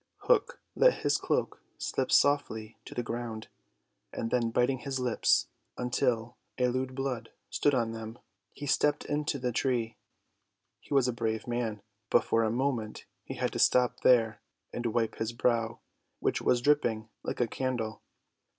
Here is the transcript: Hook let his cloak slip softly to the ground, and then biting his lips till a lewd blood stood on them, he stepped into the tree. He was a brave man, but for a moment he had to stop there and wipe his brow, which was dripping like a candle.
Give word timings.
Hook 0.21 0.59
let 0.73 1.01
his 1.03 1.17
cloak 1.19 1.61
slip 1.77 2.11
softly 2.11 2.75
to 2.85 2.95
the 2.95 3.03
ground, 3.03 3.49
and 4.11 4.31
then 4.31 4.49
biting 4.49 4.79
his 4.79 4.99
lips 4.99 5.47
till 5.91 6.37
a 6.57 6.69
lewd 6.69 6.95
blood 6.95 7.29
stood 7.51 7.75
on 7.75 7.91
them, 7.91 8.17
he 8.51 8.65
stepped 8.65 9.05
into 9.05 9.37
the 9.37 9.51
tree. 9.51 9.97
He 10.79 10.91
was 10.91 11.07
a 11.07 11.13
brave 11.13 11.45
man, 11.47 11.83
but 12.09 12.23
for 12.23 12.41
a 12.43 12.49
moment 12.49 13.05
he 13.23 13.35
had 13.35 13.53
to 13.53 13.59
stop 13.59 13.99
there 13.99 14.41
and 14.73 14.87
wipe 14.87 15.17
his 15.17 15.33
brow, 15.33 15.81
which 16.19 16.41
was 16.41 16.61
dripping 16.61 17.09
like 17.21 17.39
a 17.39 17.45
candle. 17.47 18.01